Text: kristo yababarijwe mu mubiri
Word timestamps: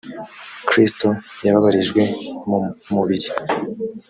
kristo 0.69 1.07
yababarijwe 1.45 2.01
mu 2.49 2.59
mubiri 2.93 3.27